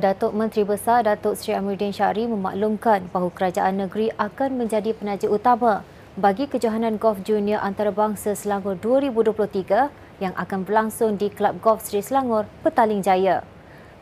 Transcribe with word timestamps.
Datuk 0.00 0.32
Menteri 0.32 0.64
Besar 0.64 1.04
Datuk 1.04 1.36
Seri 1.36 1.52
Amiruddin 1.52 1.92
Syari 1.92 2.24
memaklumkan 2.24 3.12
bahawa 3.12 3.28
kerajaan 3.36 3.84
negeri 3.84 4.08
akan 4.16 4.56
menjadi 4.56 4.96
penaja 4.96 5.28
utama 5.28 5.84
bagi 6.16 6.48
kejohanan 6.48 6.96
golf 6.96 7.20
junior 7.20 7.60
antarabangsa 7.60 8.32
Selangor 8.32 8.80
2023 8.80 10.24
yang 10.24 10.32
akan 10.40 10.64
berlangsung 10.64 11.20
di 11.20 11.28
Kelab 11.28 11.60
Golf 11.60 11.84
Seri 11.84 12.00
Selangor, 12.00 12.48
Petaling 12.64 13.04
Jaya. 13.04 13.44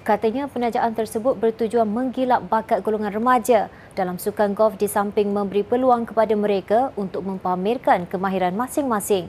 Katanya 0.06 0.46
penajaan 0.46 0.94
tersebut 0.94 1.34
bertujuan 1.34 1.90
menggilap 1.90 2.46
bakat 2.46 2.86
golongan 2.86 3.18
remaja 3.18 3.66
dalam 3.98 4.22
sukan 4.22 4.54
golf 4.54 4.78
di 4.78 4.86
samping 4.86 5.34
memberi 5.34 5.66
peluang 5.66 6.06
kepada 6.06 6.38
mereka 6.38 6.94
untuk 6.94 7.26
mempamerkan 7.26 8.06
kemahiran 8.06 8.54
masing-masing 8.54 9.26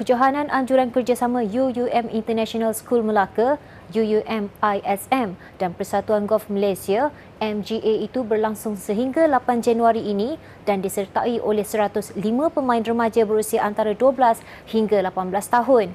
kejohanan 0.00 0.48
anjuran 0.48 0.88
kerjasama 0.88 1.44
UUM 1.44 2.08
International 2.08 2.72
School 2.72 3.04
Melaka, 3.04 3.60
UUM 3.90 4.48
ISM 4.62 5.34
dan 5.58 5.70
Persatuan 5.74 6.24
Golf 6.24 6.46
Malaysia 6.46 7.10
MGA 7.42 8.06
itu 8.06 8.22
berlangsung 8.22 8.78
sehingga 8.78 9.26
8 9.26 9.60
Januari 9.60 10.06
ini 10.06 10.38
dan 10.64 10.80
disertai 10.80 11.42
oleh 11.42 11.66
105 11.66 12.16
pemain 12.54 12.82
remaja 12.82 13.26
berusia 13.26 13.66
antara 13.66 13.92
12 13.92 14.40
hingga 14.70 15.02
18 15.02 15.30
tahun. 15.50 15.90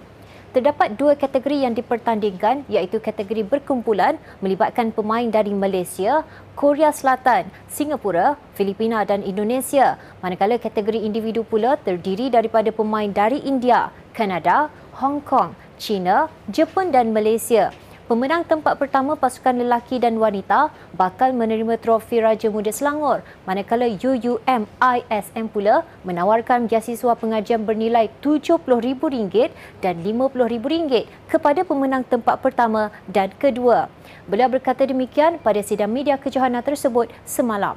Terdapat 0.56 0.96
dua 0.96 1.20
kategori 1.20 1.68
yang 1.68 1.76
dipertandingkan 1.76 2.64
iaitu 2.72 3.04
kategori 3.04 3.44
berkumpulan 3.44 4.16
melibatkan 4.40 4.88
pemain 4.88 5.28
dari 5.28 5.52
Malaysia, 5.52 6.24
Korea 6.56 6.96
Selatan, 6.96 7.52
Singapura, 7.68 8.40
Filipina 8.56 9.04
dan 9.04 9.20
Indonesia. 9.20 10.00
Manakala 10.24 10.56
kategori 10.56 11.04
individu 11.04 11.44
pula 11.44 11.76
terdiri 11.76 12.32
daripada 12.32 12.72
pemain 12.72 13.12
dari 13.12 13.44
India, 13.44 13.92
Kanada, 14.16 14.72
Hong 15.04 15.20
Kong, 15.28 15.52
China, 15.76 16.32
Jepun 16.48 16.88
dan 16.88 17.12
Malaysia. 17.12 17.76
Pemenang 18.06 18.46
tempat 18.46 18.78
pertama 18.78 19.18
pasukan 19.18 19.66
lelaki 19.66 19.98
dan 19.98 20.22
wanita 20.22 20.70
bakal 20.94 21.34
menerima 21.34 21.74
trofi 21.82 22.22
Raja 22.22 22.54
Muda 22.54 22.70
Selangor 22.70 23.26
manakala 23.50 23.90
UUM 23.90 24.70
ISM 24.78 25.50
pula 25.50 25.82
menawarkan 26.06 26.70
biasiswa 26.70 27.18
pengajian 27.18 27.66
bernilai 27.66 28.14
RM70,000 28.22 29.50
dan 29.82 30.06
RM50,000 30.06 31.10
kepada 31.34 31.66
pemenang 31.66 32.06
tempat 32.06 32.46
pertama 32.46 32.94
dan 33.10 33.34
kedua. 33.42 33.90
Beliau 34.30 34.54
berkata 34.54 34.86
demikian 34.86 35.42
pada 35.42 35.66
sidang 35.66 35.90
media 35.90 36.22
kejohanan 36.22 36.62
tersebut 36.62 37.10
semalam. 37.26 37.74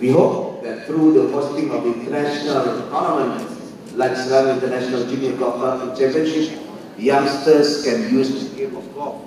We 0.00 0.16
hope 0.16 0.64
that 0.64 0.88
through 0.88 1.12
the 1.12 1.28
hosting 1.28 1.68
of 1.76 1.84
international 1.84 2.88
tournaments 2.88 3.52
like 4.00 4.16
Selangor 4.16 4.56
International 4.56 5.04
Junior 5.04 5.36
Golf 5.36 5.60
Championship 5.92 6.69
youngsters 6.98 7.84
can 7.84 8.12
use 8.14 8.30
the 8.30 8.56
game 8.56 8.76
of 8.76 8.94
golf 8.94 9.22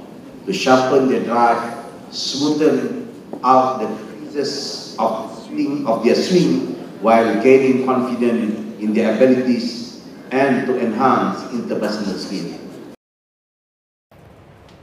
to 0.45 0.53
sharpen 0.53 1.09
their 1.09 1.23
drive, 1.23 1.85
smoothen 2.09 3.07
out 3.43 3.79
the 3.79 3.87
creases 4.05 4.95
of 4.99 5.31
swing 5.45 5.85
of 5.87 6.03
their 6.03 6.15
swing 6.15 6.73
while 7.01 7.41
gaining 7.43 7.85
confidence 7.85 8.81
in 8.81 8.93
their 8.93 9.15
abilities 9.15 10.01
and 10.31 10.65
to 10.67 10.79
enhance 10.79 11.43
interpersonal 11.53 12.17
skills. 12.17 12.59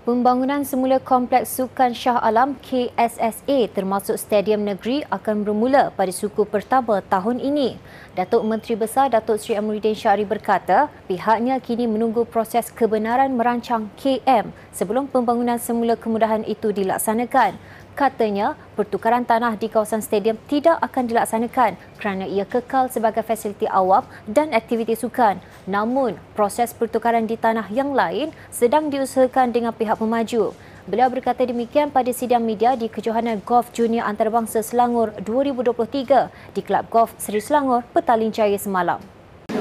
Pembangunan 0.01 0.65
semula 0.65 0.97
Kompleks 0.97 1.61
Sukan 1.61 1.93
Shah 1.93 2.17
Alam 2.25 2.57
KSSA 2.65 3.69
termasuk 3.69 4.17
Stadium 4.17 4.65
Negeri 4.65 5.05
akan 5.13 5.45
bermula 5.45 5.93
pada 5.93 6.09
suku 6.09 6.49
pertama 6.49 7.05
tahun 7.05 7.37
ini. 7.37 7.77
Datuk 8.17 8.41
Menteri 8.49 8.81
Besar 8.81 9.13
Datuk 9.13 9.37
Seri 9.37 9.61
Amiruddin 9.61 9.93
Syari 9.93 10.25
berkata, 10.25 10.89
pihaknya 11.05 11.61
kini 11.61 11.85
menunggu 11.85 12.25
proses 12.25 12.73
kebenaran 12.73 13.37
merancang 13.37 13.93
KM 14.01 14.49
sebelum 14.73 15.05
pembangunan 15.05 15.61
semula 15.61 16.01
kemudahan 16.01 16.49
itu 16.49 16.73
dilaksanakan. 16.73 17.61
Katanya, 18.01 18.57
pertukaran 18.81 19.29
tanah 19.29 19.61
di 19.61 19.69
kawasan 19.69 20.01
stadium 20.01 20.41
tidak 20.49 20.81
akan 20.81 21.05
dilaksanakan 21.05 21.77
kerana 22.01 22.25
ia 22.25 22.49
kekal 22.49 22.89
sebagai 22.89 23.21
fasiliti 23.21 23.69
awam 23.69 24.09
dan 24.25 24.57
aktiviti 24.57 24.97
sukan. 24.97 25.37
Namun, 25.69 26.17
proses 26.33 26.73
pertukaran 26.73 27.29
di 27.29 27.37
tanah 27.37 27.69
yang 27.69 27.93
lain 27.93 28.33
sedang 28.49 28.89
diusahakan 28.89 29.53
dengan 29.53 29.77
pihak 29.77 30.01
pemaju. 30.01 30.57
Beliau 30.89 31.13
berkata 31.13 31.45
demikian 31.45 31.93
pada 31.93 32.09
sidang 32.09 32.41
media 32.41 32.73
di 32.73 32.89
kejohanan 32.89 33.45
Golf 33.45 33.69
Junior 33.77 34.09
Antarabangsa 34.09 34.65
Selangor 34.65 35.13
2023 35.21 36.57
di 36.57 36.65
Kelab 36.65 36.89
Golf 36.89 37.13
Seri 37.21 37.45
Selangor, 37.45 37.85
Petaling 37.93 38.33
Jaya 38.33 38.57
semalam. 38.57 39.20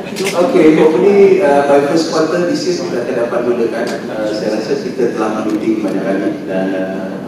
Okay, 0.10 0.74
hopefully 0.74 1.38
uh, 1.46 1.70
by 1.70 1.86
first 1.86 2.10
quarter 2.10 2.50
this 2.50 2.66
year 2.66 2.82
kita 2.82 3.06
akan 3.06 3.14
dapat 3.30 3.40
mulakan. 3.46 3.86
Uh, 4.10 4.34
saya 4.34 4.58
rasa 4.58 4.82
kita 4.82 5.14
telah 5.14 5.46
meeting 5.46 5.86
banyak 5.86 6.02
kali 6.02 6.50
dan 6.50 6.68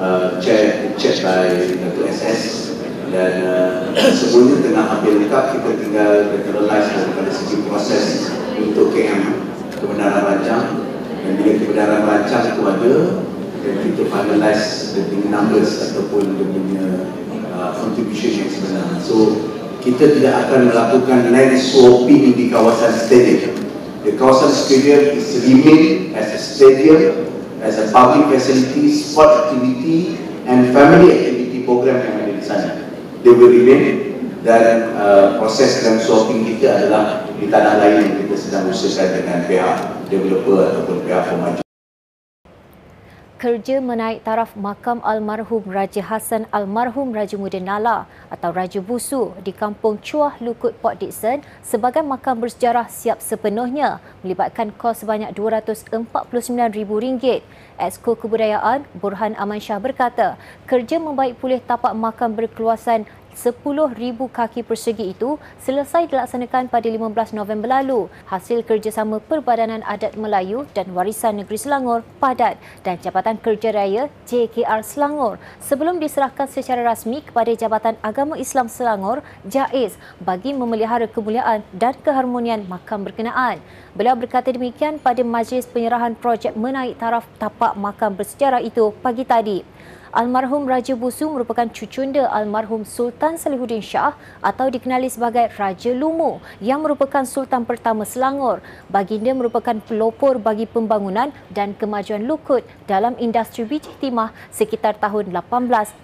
uh, 0.01 0.41
check 0.41 0.89
check 0.97 1.21
by 1.21 1.45
Dato' 1.77 2.09
SS 2.09 2.73
dan 3.13 3.45
uh, 3.45 3.93
semuanya 4.17 4.65
tengah 4.65 4.85
hampir 4.97 5.13
lengkap 5.13 5.61
kita 5.61 5.69
tinggal 5.77 6.11
finalize 6.41 6.89
daripada 6.89 7.29
segi 7.29 7.57
proses 7.69 8.05
untuk 8.57 8.97
KM 8.97 9.45
kebenaran 9.77 10.25
rancang 10.25 10.81
dan 11.21 11.31
bila 11.37 11.53
kebenaran 11.61 12.01
rancang 12.01 12.43
itu 12.49 12.61
ada 12.65 12.95
dan 13.61 13.73
kita 13.93 14.03
finalize 14.09 14.97
the 14.97 15.21
numbers 15.29 15.85
ataupun 15.85 16.33
dia 16.33 16.49
punya 16.49 16.85
uh, 17.53 17.77
contribution 17.77 18.41
yang 18.41 18.49
sebenar. 18.49 18.89
So 19.05 19.37
kita 19.81 20.17
tidak 20.17 20.47
akan 20.47 20.69
melakukan 20.69 21.33
land 21.33 21.57
swapping 21.57 22.37
di 22.37 22.53
kawasan 22.53 22.93
stadium. 22.93 23.57
The 24.05 24.13
kawasan 24.17 24.53
stadium 24.53 25.17
is 25.17 25.41
remain 25.45 26.13
as 26.13 26.33
a 26.33 26.39
stadium, 26.39 27.29
as 27.65 27.81
a 27.81 27.89
public 27.89 28.29
facility, 28.29 28.93
sport 28.93 29.49
activity 29.49 30.21
and 30.45 30.69
family 30.73 31.09
activity 31.09 31.65
program 31.65 31.97
yang 32.01 32.15
ada 32.21 32.33
di 32.37 32.45
sana. 32.45 32.69
They 33.25 33.33
will 33.33 33.49
remain 33.49 34.17
dan 34.41 34.97
uh, 34.97 35.37
proses 35.37 35.85
land 35.85 36.01
swapping 36.01 36.45
kita 36.45 36.81
adalah 36.81 37.29
di 37.37 37.45
tanah 37.49 37.77
lain 37.81 37.97
yang 38.05 38.15
kita 38.25 38.35
sedang 38.37 38.69
usahakan 38.69 39.21
dengan 39.21 39.39
pihak 39.45 39.77
developer 40.09 40.61
ataupun 40.65 40.97
pihak 41.05 41.29
pemaju 41.29 41.70
kerja 43.41 43.81
menaik 43.81 44.21
taraf 44.21 44.53
makam 44.53 45.01
almarhum 45.01 45.65
Raja 45.65 46.05
Hassan 46.05 46.45
almarhum 46.53 47.09
Raja 47.09 47.41
Muda 47.41 47.57
Nala 47.57 48.05
atau 48.29 48.53
Raja 48.53 48.85
Busu 48.85 49.33
di 49.41 49.49
Kampung 49.49 49.97
Chuah 49.97 50.37
Lukut 50.37 50.77
Port 50.77 51.01
Dickson 51.01 51.41
sebagai 51.65 52.05
makam 52.05 52.37
bersejarah 52.37 52.85
siap 52.85 53.17
sepenuhnya 53.17 53.97
melibatkan 54.21 54.69
kos 54.77 55.01
sebanyak 55.01 55.33
RM249,000. 55.33 57.41
Esko 57.81 58.13
Kebudayaan 58.13 58.85
Burhan 58.93 59.33
Aman 59.33 59.57
Shah 59.57 59.81
berkata, 59.81 60.37
kerja 60.69 61.01
membaik 61.01 61.41
pulih 61.41 61.65
tapak 61.65 61.97
makam 61.97 62.37
berkeluasan 62.37 63.09
10,000 63.35 63.95
kaki 64.29 64.61
persegi 64.67 65.15
itu 65.15 65.39
selesai 65.63 66.11
dilaksanakan 66.11 66.67
pada 66.67 66.87
15 66.87 67.37
November 67.37 67.67
lalu 67.81 68.11
hasil 68.27 68.63
kerjasama 68.67 69.23
Perbadanan 69.23 69.81
Adat 69.87 70.19
Melayu 70.19 70.67
dan 70.75 70.91
Warisan 70.91 71.39
Negeri 71.39 71.57
Selangor 71.57 72.03
Padat 72.19 72.59
dan 72.83 72.99
Jabatan 72.99 73.39
Kerja 73.39 73.71
Raya 73.71 74.11
JKR 74.27 74.83
Selangor 74.83 75.39
sebelum 75.63 75.97
diserahkan 76.03 76.51
secara 76.51 76.83
rasmi 76.83 77.23
kepada 77.23 77.55
Jabatan 77.55 77.95
Agama 78.03 78.35
Islam 78.35 78.67
Selangor 78.67 79.23
JAIS 79.47 79.95
bagi 80.21 80.51
memelihara 80.51 81.07
kemuliaan 81.07 81.63
dan 81.71 81.95
keharmonian 81.99 82.67
makam 82.67 83.07
berkenaan. 83.07 83.63
Beliau 83.91 84.15
berkata 84.15 84.51
demikian 84.51 84.99
pada 84.99 85.19
majlis 85.23 85.67
penyerahan 85.67 86.15
projek 86.15 86.55
menaik 86.55 86.95
taraf 86.95 87.27
tapak 87.35 87.75
makam 87.75 88.15
bersejarah 88.15 88.63
itu 88.63 88.95
pagi 89.03 89.27
tadi. 89.27 89.70
Almarhum 90.11 90.67
Raja 90.67 90.91
Busu 90.91 91.31
merupakan 91.31 91.63
cucunda 91.71 92.27
almarhum 92.27 92.83
Sultan 92.83 93.39
Salihuddin 93.39 93.79
Shah 93.79 94.11
atau 94.43 94.67
dikenali 94.67 95.07
sebagai 95.07 95.47
Raja 95.55 95.95
Lumu 95.95 96.43
yang 96.59 96.83
merupakan 96.83 97.23
Sultan 97.23 97.63
pertama 97.63 98.03
Selangor. 98.03 98.59
Baginda 98.91 99.31
merupakan 99.31 99.79
pelopor 99.79 100.35
bagi 100.35 100.67
pembangunan 100.67 101.31
dan 101.55 101.71
kemajuan 101.79 102.27
lukut 102.27 102.59
dalam 102.91 103.15
industri 103.23 103.63
biji 103.63 103.87
timah 104.03 104.35
sekitar 104.51 104.99
tahun 104.99 105.31
1815. 105.31 106.03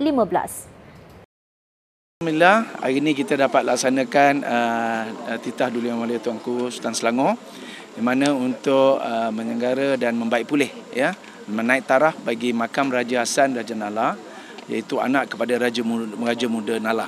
Alhamdulillah, 2.23 2.57
hari 2.79 3.03
ini 3.03 3.11
kita 3.11 3.35
dapat 3.35 3.67
laksanakan 3.67 4.33
uh, 4.47 5.03
titah 5.43 5.67
Duli 5.67 5.91
Yang 5.91 5.99
Mulia 5.99 6.19
Tuanku 6.23 6.71
Sultan 6.71 6.95
Selangor 6.95 7.35
di 7.91 7.99
mana 7.99 8.31
untuk 8.31 9.03
uh, 9.03 9.35
menyenggara 9.35 9.99
dan 9.99 10.15
membaik 10.15 10.47
pulih 10.47 10.71
ya 10.95 11.11
menaik 11.47 11.87
taraf 11.87 12.15
bagi 12.21 12.51
makam 12.51 12.91
Raja 12.91 13.23
Hassan 13.23 13.55
Raja 13.55 13.73
Nala 13.73 14.15
iaitu 14.67 14.99
anak 14.99 15.31
kepada 15.31 15.55
Raja 15.55 15.79
Muda, 15.81 16.11
Raja 16.19 16.47
Muda 16.51 16.75
Nala. 16.79 17.07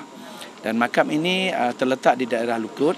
Dan 0.64 0.80
makam 0.80 1.08
ini 1.12 1.52
uh, 1.52 1.76
terletak 1.76 2.20
di 2.20 2.28
daerah 2.28 2.60
Lukut 2.60 2.96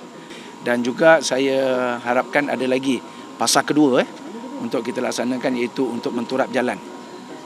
dan 0.62 0.86
juga 0.86 1.22
saya 1.22 1.98
harapkan 2.02 2.50
ada 2.50 2.66
lagi 2.70 3.02
pasal 3.38 3.66
kedua 3.66 4.06
eh 4.06 4.10
untuk 4.62 4.86
kita 4.86 5.02
laksanakan 5.02 5.58
iaitu 5.58 5.82
untuk 5.90 6.14
menturap 6.14 6.54
jalan 6.54 6.78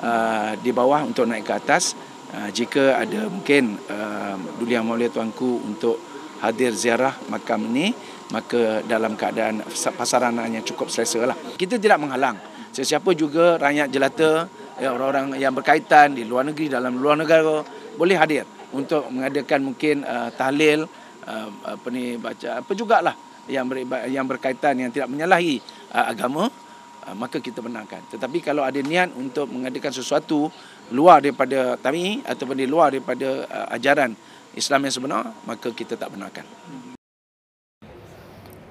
uh, 0.04 0.52
di 0.60 0.76
bawah 0.76 1.08
untuk 1.08 1.24
naik 1.24 1.48
ke 1.48 1.56
atas 1.56 1.96
uh, 2.36 2.52
jika 2.52 3.00
ada 3.00 3.32
mungkin 3.32 3.80
uh, 3.88 4.36
Duli 4.60 4.76
Yang 4.76 5.16
Tuanku 5.16 5.64
untuk 5.64 5.96
hadir 6.44 6.76
ziarah 6.76 7.16
makam 7.32 7.64
ini 7.72 7.96
maka 8.36 8.84
dalam 8.84 9.16
keadaan 9.16 9.64
pasaran 9.96 10.36
yang 10.50 10.66
cukup 10.66 10.90
selesa 10.90 11.24
lah. 11.24 11.38
Kita 11.56 11.78
tidak 11.80 12.02
menghalang 12.02 12.55
sesiapa 12.76 13.16
juga 13.16 13.56
rakyat 13.56 13.88
jelata 13.88 14.52
ya, 14.84 14.92
orang-orang 14.92 15.40
yang 15.40 15.56
berkaitan 15.56 16.12
di 16.12 16.28
luar 16.28 16.44
negeri 16.44 16.68
dalam 16.68 17.00
luar 17.00 17.16
negara 17.16 17.64
boleh 17.96 18.20
hadir 18.20 18.44
untuk 18.76 19.08
mengadakan 19.08 19.72
mungkin 19.72 20.04
uh, 20.04 20.28
tahlil 20.36 20.84
uh, 21.24 21.50
apa 21.64 21.88
ni 21.88 22.20
baca 22.20 22.60
apa 22.60 22.72
jugalah 22.76 23.16
yang 23.48 23.72
ber, 23.72 23.88
yang 24.12 24.28
berkaitan 24.28 24.76
yang 24.76 24.92
tidak 24.92 25.08
menyalahi 25.08 25.64
uh, 25.96 26.12
agama 26.12 26.52
uh, 27.08 27.16
maka 27.16 27.40
kita 27.40 27.64
benarkan. 27.64 28.04
Tetapi 28.12 28.44
kalau 28.44 28.68
ada 28.68 28.84
niat 28.84 29.16
untuk 29.16 29.48
mengadakan 29.48 29.96
sesuatu 29.96 30.52
luar 30.92 31.24
daripada 31.24 31.80
tami 31.80 32.20
ataupun 32.28 32.60
di 32.60 32.68
luar 32.68 32.92
daripada 32.92 33.48
uh, 33.48 33.68
ajaran 33.72 34.12
Islam 34.56 34.88
yang 34.88 34.94
sebenar 34.94 35.24
maka 35.44 35.72
kita 35.76 36.00
tak 36.00 36.12
benarkan 36.16 36.48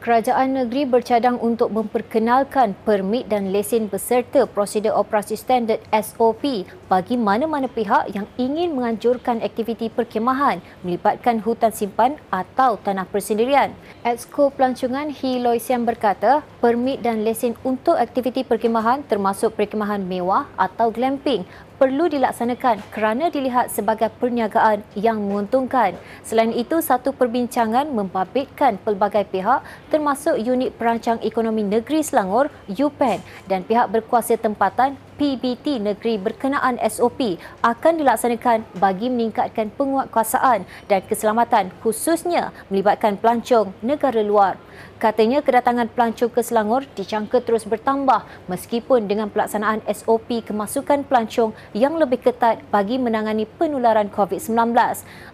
Kerajaan 0.04 0.52
negeri 0.52 0.84
bercadang 0.84 1.40
untuk 1.40 1.72
memperkenalkan 1.72 2.76
permit 2.84 3.24
dan 3.24 3.56
lesen 3.56 3.88
beserta 3.88 4.44
prosedur 4.44 4.92
operasi 4.92 5.32
standard 5.32 5.80
SOP 5.88 6.68
bagi 6.92 7.16
mana-mana 7.16 7.72
pihak 7.72 8.12
yang 8.12 8.28
ingin 8.36 8.76
menganjurkan 8.76 9.40
aktiviti 9.40 9.88
perkemahan 9.88 10.60
melibatkan 10.84 11.40
hutan 11.40 11.72
simpan 11.72 12.20
atau 12.28 12.76
tanah 12.84 13.08
persendirian. 13.08 13.72
Exco 14.04 14.52
Pelancongan 14.52 15.08
Hi 15.08 15.40
Loy 15.40 15.56
Siam 15.56 15.88
berkata, 15.88 16.44
permit 16.60 17.00
dan 17.00 17.24
lesen 17.24 17.56
untuk 17.64 17.96
aktiviti 17.96 18.44
perkemahan 18.44 19.08
termasuk 19.08 19.56
perkemahan 19.56 20.04
mewah 20.04 20.44
atau 20.60 20.92
glamping 20.92 21.48
perlu 21.76 22.06
dilaksanakan 22.06 22.80
kerana 22.94 23.30
dilihat 23.30 23.70
sebagai 23.70 24.10
perniagaan 24.18 24.82
yang 24.94 25.18
menguntungkan. 25.18 25.98
Selain 26.22 26.54
itu, 26.54 26.78
satu 26.78 27.10
perbincangan 27.10 27.90
membabitkan 27.90 28.78
pelbagai 28.82 29.26
pihak 29.28 29.62
termasuk 29.90 30.38
Unit 30.38 30.74
Perancang 30.74 31.18
Ekonomi 31.20 31.66
Negeri 31.66 32.02
Selangor, 32.02 32.50
UPEN 32.70 33.22
dan 33.50 33.66
pihak 33.66 33.90
berkuasa 33.90 34.38
tempatan 34.38 34.98
PBT 35.14 35.78
negeri 35.78 36.18
berkenaan 36.18 36.76
SOP 36.90 37.38
akan 37.62 37.92
dilaksanakan 38.02 38.66
bagi 38.82 39.06
meningkatkan 39.06 39.70
penguatkuasaan 39.74 40.66
dan 40.90 41.00
keselamatan 41.06 41.70
khususnya 41.80 42.50
melibatkan 42.68 43.14
pelancong 43.14 43.70
negara 43.80 44.20
luar. 44.20 44.58
Katanya 44.98 45.42
kedatangan 45.42 45.90
pelancong 45.92 46.32
ke 46.32 46.40
Selangor 46.42 46.86
dijangka 46.98 47.42
terus 47.44 47.66
bertambah 47.66 48.26
meskipun 48.50 49.06
dengan 49.06 49.30
pelaksanaan 49.30 49.82
SOP 49.90 50.42
kemasukan 50.42 51.06
pelancong 51.06 51.54
yang 51.76 51.94
lebih 51.94 52.22
ketat 52.22 52.62
bagi 52.74 52.98
menangani 52.98 53.46
penularan 53.46 54.10
COVID-19. 54.10 54.74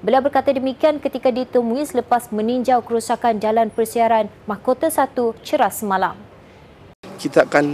Beliau 0.05 0.23
berkata 0.25 0.53
demikian 0.53 1.00
ketika 1.00 1.33
ditemui 1.33 1.87
selepas 1.87 2.29
meninjau 2.35 2.85
kerusakan 2.85 3.41
jalan 3.41 3.73
persiaran 3.73 4.29
Mahkota 4.44 4.93
1 4.93 5.15
Ceras 5.44 5.81
semalam. 5.81 6.30
Kita 7.20 7.44
akan 7.44 7.67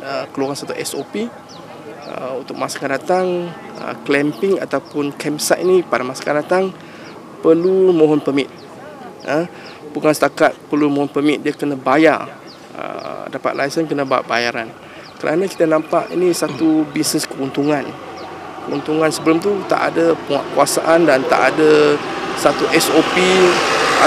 uh, 0.00 0.24
keluarkan 0.32 0.64
satu 0.64 0.72
SOP 0.80 1.28
uh, 2.08 2.40
untuk 2.40 2.56
masa 2.56 2.80
akan 2.80 2.90
datang. 2.96 3.26
Uh, 3.76 3.94
clamping 4.08 4.56
ataupun 4.56 5.12
campsite 5.20 5.60
ini 5.60 5.84
pada 5.84 6.00
masa 6.00 6.24
akan 6.24 6.36
datang 6.40 6.64
perlu 7.44 7.92
mohon 7.92 8.24
permit. 8.24 8.48
Uh, 9.28 9.44
bukan 9.92 10.08
setakat 10.16 10.56
perlu 10.72 10.88
mohon 10.88 11.12
permit 11.12 11.44
dia 11.44 11.52
kena 11.52 11.76
bayar. 11.76 12.32
Uh, 12.72 13.28
dapat 13.28 13.52
lesen 13.60 13.84
kena 13.84 14.08
buat 14.08 14.24
bayaran. 14.24 14.72
Kerana 15.20 15.44
kita 15.44 15.68
nampak 15.68 16.08
ini 16.16 16.32
satu 16.32 16.88
bisnes 16.88 17.28
keuntungan. 17.28 17.84
Keuntungan 18.64 19.12
sebelum 19.12 19.36
tu 19.44 19.52
tak 19.68 19.92
ada 19.92 20.16
penguasaan 20.24 21.04
dan 21.04 21.20
tak 21.28 21.52
ada 21.52 22.00
satu 22.40 22.64
SOP 22.72 23.16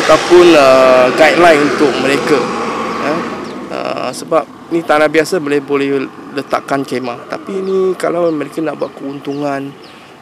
ataupun 0.01 0.57
uh, 0.57 1.07
guideline 1.13 1.61
untuk 1.69 1.93
mereka. 2.01 2.37
Uh, 3.05 3.21
uh, 3.71 4.09
sebab 4.11 4.56
ni 4.71 4.83
tanah 4.83 5.07
biasa 5.07 5.39
boleh 5.39 5.63
boleh 5.63 6.03
letakkan 6.35 6.83
kemah. 6.83 7.27
Tapi 7.31 7.63
ini 7.63 7.77
kalau 7.95 8.27
mereka 8.31 8.59
nak 8.59 8.79
buat 8.79 8.91
keuntungan 8.95 9.71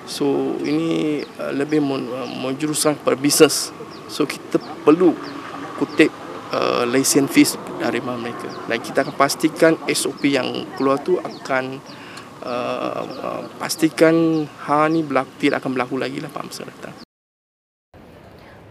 so 0.05 0.53
ini 0.61 1.21
uh, 1.41 1.51
lebih 1.53 1.81
uh, 1.81 2.29
menjuruskan 2.41 2.97
per 3.01 3.17
bisnes. 3.17 3.73
So 4.05 4.29
kita 4.29 4.61
perlu 4.85 5.17
kutip 5.81 6.13
uh, 6.53 6.85
lesen 6.85 7.25
fees 7.25 7.57
dari 7.81 7.99
mereka. 7.99 8.49
Dan 8.69 8.77
kita 8.79 9.01
akan 9.01 9.15
pastikan 9.17 9.73
SOP 9.89 10.29
yang 10.29 10.69
keluar 10.77 11.01
tu 11.01 11.17
akan 11.17 11.81
uh, 12.45 13.01
uh, 13.01 13.41
pastikan 13.57 14.45
hal 14.69 14.93
ni 14.93 15.01
berlaku, 15.01 15.49
tidak 15.49 15.65
akan 15.65 15.73
berlaku 15.73 15.95
lagi 15.97 16.21
lah 16.21 16.29
pada 16.29 16.45
masa 16.45 16.63
datang 16.69 17.04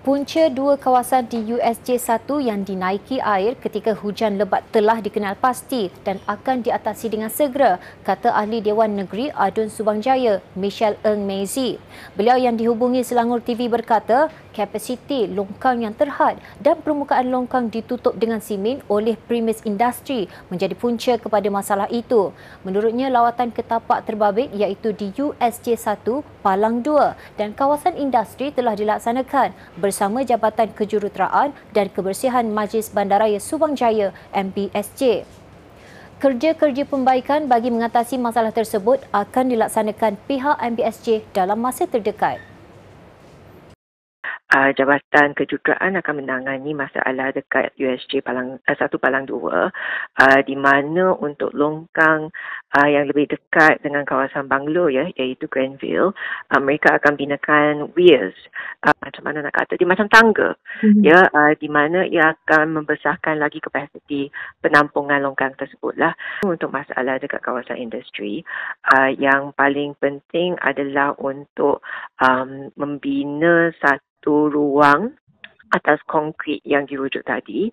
Punca 0.05 0.53
dua 0.53 0.77
kawasan 0.77 1.33
di 1.33 1.41
USJ 1.57 1.97
1 1.97 2.29
yang 2.45 2.61
dinaiki 2.61 3.25
air 3.25 3.57
ketika 3.57 3.97
hujan 3.97 4.37
lebat 4.37 4.61
telah 4.69 5.01
dikenal 5.01 5.33
pasti 5.41 5.89
dan 6.05 6.21
akan 6.29 6.61
diatasi 6.61 7.09
dengan 7.09 7.33
segera, 7.33 7.81
kata 8.05 8.29
Ahli 8.29 8.61
Dewan 8.61 9.01
Negeri 9.01 9.33
Adun 9.33 9.73
Subangjaya, 9.73 10.45
Michelle 10.61 11.01
Eng 11.09 11.25
Meizi. 11.25 11.81
Beliau 12.21 12.37
yang 12.37 12.53
dihubungi 12.53 13.01
Selangor 13.01 13.41
TV 13.41 13.65
berkata, 13.73 14.29
kapasiti 14.55 15.27
longkang 15.27 15.83
yang 15.83 15.91
terhad 15.99 16.39
dan 16.63 16.79
permukaan 16.79 17.35
longkang 17.35 17.67
ditutup 17.75 18.15
dengan 18.15 18.39
simen 18.39 18.79
oleh 18.87 19.19
Primus 19.27 19.59
Industry 19.67 20.31
menjadi 20.47 20.79
punca 20.79 21.19
kepada 21.19 21.51
masalah 21.51 21.91
itu. 21.91 22.31
Menurutnya, 22.63 23.11
lawatan 23.11 23.51
ke 23.51 23.67
tapak 23.67 24.07
terbabit 24.07 24.55
iaitu 24.55 24.95
di 24.95 25.11
USJ 25.19 25.75
1, 25.75 26.23
Palang 26.47 26.87
2 26.87 27.19
dan 27.35 27.51
kawasan 27.51 27.99
industri 27.99 28.55
telah 28.55 28.79
dilaksanakan 28.79 29.51
bersama 29.75 30.23
Jabatan 30.23 30.71
Kejuruteraan 30.71 31.51
dan 31.75 31.91
Kebersihan 31.91 32.47
Majlis 32.55 32.95
Bandaraya 32.95 33.43
Subang 33.43 33.75
Jaya 33.75 34.15
MBSJ. 34.31 35.27
Kerja-kerja 36.23 36.89
pembaikan 36.89 37.51
bagi 37.51 37.69
mengatasi 37.69 38.17
masalah 38.17 38.55
tersebut 38.55 39.03
akan 39.13 39.45
dilaksanakan 39.51 40.17
pihak 40.25 40.57
MBSJ 40.57 41.27
dalam 41.37 41.61
masa 41.61 41.85
terdekat 41.91 42.54
uh, 44.55 44.71
Jabatan 44.73 45.35
Kejuruteraan 45.35 45.99
akan 45.99 46.15
menangani 46.23 46.73
masalah 46.73 47.35
dekat 47.35 47.75
USJ 47.75 48.23
Palang 48.23 48.63
uh, 48.63 48.77
satu 48.79 49.03
Palang 49.03 49.27
dua 49.27 49.69
uh, 50.23 50.41
di 50.47 50.55
mana 50.55 51.13
untuk 51.19 51.51
longkang 51.53 52.31
uh, 52.79 52.89
yang 52.89 53.11
lebih 53.11 53.35
dekat 53.35 53.83
dengan 53.83 54.07
kawasan 54.07 54.47
banglo 54.47 54.87
ya 54.87 55.11
iaitu 55.19 55.51
Granville 55.51 56.15
uh, 56.55 56.61
mereka 56.63 56.97
akan 57.03 57.19
binakan 57.19 57.91
weirs 57.99 58.39
uh, 58.87 58.95
macam 59.03 59.23
mana 59.27 59.45
nak 59.45 59.55
kata 59.59 59.75
dia 59.75 59.89
macam 59.89 60.07
tangga 60.07 60.55
mm-hmm. 60.87 61.03
ya 61.03 61.27
uh, 61.35 61.53
di 61.59 61.67
mana 61.67 62.07
ia 62.07 62.33
akan 62.33 62.79
membesarkan 62.83 63.43
lagi 63.43 63.59
kapasiti 63.59 64.31
penampungan 64.63 65.21
longkang 65.21 65.59
tersebut 65.59 65.99
lah 65.99 66.15
untuk 66.47 66.71
masalah 66.71 67.19
dekat 67.19 67.43
kawasan 67.43 67.83
industri 67.83 68.47
uh, 68.95 69.11
yang 69.11 69.51
paling 69.59 69.99
penting 69.99 70.55
adalah 70.63 71.17
untuk 71.19 71.83
um, 72.23 72.71
membina 72.79 73.75
satu 73.83 74.14
satu 74.25 74.49
ruang 74.49 75.13
atas 75.69 76.01
konkrit 76.09 76.65
yang 76.65 76.89
dirujuk 76.89 77.21
tadi 77.29 77.69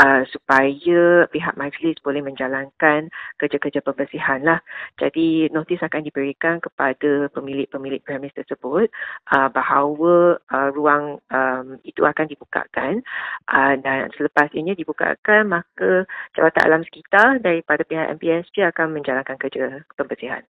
uh, 0.00 0.24
supaya 0.32 1.28
pihak 1.28 1.52
majlis 1.60 2.00
boleh 2.00 2.24
menjalankan 2.24 3.12
kerja-kerja 3.36 3.84
pembersihan 3.84 4.40
lah. 4.40 4.64
Jadi 4.96 5.52
notis 5.52 5.82
akan 5.84 6.00
diberikan 6.00 6.62
kepada 6.62 7.28
pemilik-pemilik 7.36 8.00
premis 8.00 8.32
tersebut 8.32 8.88
uh, 9.34 9.52
bahawa 9.52 10.40
uh, 10.48 10.68
ruang 10.72 11.20
um, 11.28 11.76
itu 11.84 12.00
akan 12.00 12.32
dibukakan 12.32 13.04
uh, 13.52 13.76
dan 13.76 14.08
selepas 14.16 14.48
ini 14.56 14.72
dibukakan 14.72 15.52
maka 15.52 16.08
Jabatan 16.32 16.64
Alam 16.64 16.82
Sekitar 16.88 17.44
daripada 17.44 17.84
pihak 17.84 18.16
MPSG 18.16 18.64
akan 18.72 18.96
menjalankan 18.96 19.36
kerja 19.36 19.84
pembersihan. 20.00 20.46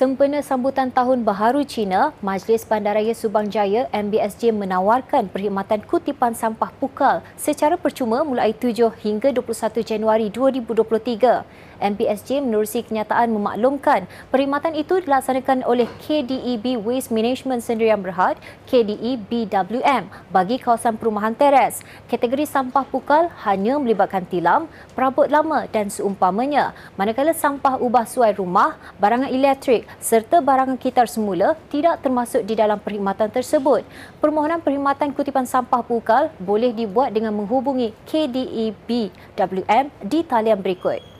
Sempena 0.00 0.40
sambutan 0.40 0.88
Tahun 0.88 1.28
Baharu 1.28 1.60
Cina, 1.60 2.16
Majlis 2.24 2.64
Bandaraya 2.64 3.12
Subang 3.12 3.52
Jaya 3.52 3.84
MBSJ 3.92 4.48
menawarkan 4.48 5.28
perkhidmatan 5.28 5.84
kutipan 5.84 6.32
sampah 6.32 6.72
pukal 6.80 7.20
secara 7.36 7.76
percuma 7.76 8.24
mulai 8.24 8.56
7 8.56 8.96
hingga 8.96 9.28
21 9.28 9.84
Januari 9.84 10.32
2023. 10.32 11.44
MPSJ 11.80 12.44
menerusi 12.44 12.84
kenyataan 12.84 13.32
memaklumkan 13.32 14.04
perkhidmatan 14.28 14.76
itu 14.76 15.00
dilaksanakan 15.00 15.64
oleh 15.64 15.88
KDEB 16.04 16.78
Waste 16.78 17.10
Management 17.10 17.64
Sendirian 17.64 18.04
Berhad, 18.04 18.36
KDE 18.68 19.16
BWM 19.26 20.12
bagi 20.30 20.60
kawasan 20.60 21.00
perumahan 21.00 21.32
teres. 21.32 21.80
Kategori 22.06 22.44
sampah 22.44 22.84
pukal 22.84 23.32
hanya 23.48 23.80
melibatkan 23.80 24.28
tilam, 24.28 24.68
perabot 24.92 25.26
lama 25.26 25.64
dan 25.72 25.88
seumpamanya. 25.88 26.76
Manakala 27.00 27.32
sampah 27.32 27.80
ubah 27.80 28.04
suai 28.04 28.36
rumah, 28.36 28.76
barangan 29.00 29.32
elektrik 29.32 29.88
serta 29.98 30.44
barangan 30.44 30.76
kitar 30.76 31.08
semula 31.08 31.56
tidak 31.72 32.04
termasuk 32.04 32.44
di 32.44 32.54
dalam 32.54 32.76
perkhidmatan 32.76 33.32
tersebut. 33.32 33.82
Permohonan 34.20 34.60
perkhidmatan 34.60 35.16
kutipan 35.16 35.48
sampah 35.48 35.80
pukal 35.80 36.28
boleh 36.36 36.76
dibuat 36.76 37.16
dengan 37.16 37.32
menghubungi 37.32 37.96
KDE 38.04 38.76
BWM 38.84 39.86
di 40.04 40.20
talian 40.26 40.60
berikut. 40.60 41.19